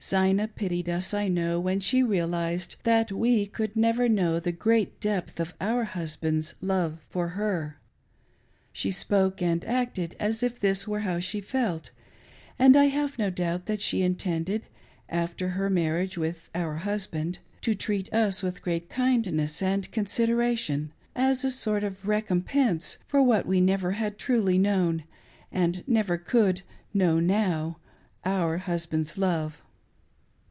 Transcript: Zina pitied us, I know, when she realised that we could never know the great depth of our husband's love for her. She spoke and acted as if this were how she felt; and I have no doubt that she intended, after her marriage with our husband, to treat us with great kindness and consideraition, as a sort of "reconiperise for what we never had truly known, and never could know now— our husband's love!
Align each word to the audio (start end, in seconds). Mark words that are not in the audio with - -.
Zina 0.03 0.47
pitied 0.47 0.89
us, 0.89 1.13
I 1.13 1.27
know, 1.27 1.59
when 1.59 1.79
she 1.79 2.01
realised 2.01 2.75
that 2.83 3.11
we 3.11 3.45
could 3.45 3.75
never 3.75 4.09
know 4.09 4.39
the 4.39 4.51
great 4.51 4.99
depth 4.99 5.39
of 5.39 5.53
our 5.61 5.83
husband's 5.83 6.55
love 6.59 6.97
for 7.07 7.29
her. 7.29 7.77
She 8.73 8.89
spoke 8.89 9.43
and 9.43 9.63
acted 9.63 10.15
as 10.19 10.41
if 10.41 10.59
this 10.59 10.87
were 10.87 11.01
how 11.01 11.19
she 11.19 11.39
felt; 11.39 11.91
and 12.57 12.75
I 12.75 12.85
have 12.85 13.19
no 13.19 13.29
doubt 13.29 13.67
that 13.67 13.79
she 13.79 14.01
intended, 14.01 14.63
after 15.07 15.49
her 15.49 15.69
marriage 15.69 16.17
with 16.17 16.49
our 16.55 16.77
husband, 16.77 17.37
to 17.61 17.75
treat 17.75 18.11
us 18.11 18.41
with 18.41 18.63
great 18.63 18.89
kindness 18.89 19.61
and 19.61 19.89
consideraition, 19.91 20.89
as 21.15 21.45
a 21.45 21.51
sort 21.51 21.83
of 21.83 22.01
"reconiperise 22.07 22.97
for 23.07 23.21
what 23.21 23.45
we 23.45 23.61
never 23.61 23.91
had 23.91 24.17
truly 24.17 24.57
known, 24.57 25.03
and 25.51 25.87
never 25.87 26.17
could 26.17 26.63
know 26.93 27.19
now— 27.19 27.77
our 28.25 28.57
husband's 28.57 29.15
love! 29.17 29.61